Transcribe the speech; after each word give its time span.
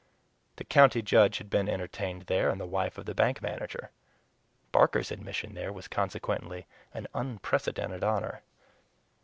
The 0.55 0.63
county 0.63 1.03
judge 1.03 1.37
had 1.37 1.47
been 1.51 1.69
entertained 1.69 2.23
there, 2.23 2.49
and 2.49 2.59
the 2.59 2.65
wife 2.65 2.97
of 2.97 3.05
the 3.05 3.13
bank 3.13 3.39
manager. 3.39 3.91
Barker's 4.71 5.11
admission 5.11 5.53
there 5.53 5.71
was 5.71 5.87
consequently 5.87 6.65
an 6.91 7.05
unprecedented 7.13 8.03
honor. 8.03 8.41